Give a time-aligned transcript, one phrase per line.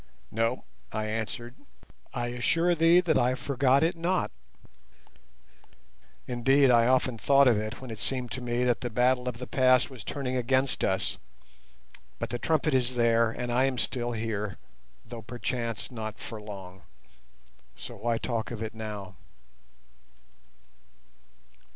[0.31, 1.53] "No," I answered,
[2.11, 4.31] "I assure thee that I forgot it not;
[6.25, 9.37] indeed, I often thought of it when it seemed to me that the battle of
[9.37, 11.19] the Pass was turning against us;
[12.17, 14.57] but the trumpet is there, and I am still here,
[15.05, 16.81] though perchance not for long,
[17.75, 19.17] so why talk of it now?"